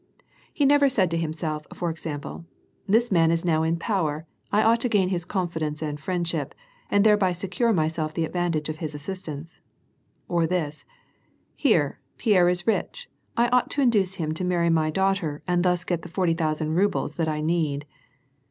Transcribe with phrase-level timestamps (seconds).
[0.51, 2.45] He never said to himself, for example:
[2.87, 6.55] *'This man is now in power, I ought to gain his confidence and friendship,
[6.89, 9.61] and th(»reby secure myself the advantage of his assistance;*'
[10.27, 10.85] or this:"
[11.65, 15.83] Here, Pierre is rich, I ought to induce him to marry my daughter, and thus
[15.83, 17.85] get the forty thousand rubles that I need."